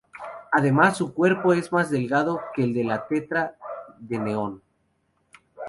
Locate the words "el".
2.63-2.73